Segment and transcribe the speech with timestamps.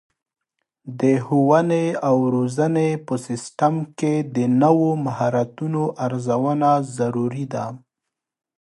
[0.99, 7.65] د ښوونې او روزنې په سیستم کې د نوو مهارتونو ارزونه ضروري ده.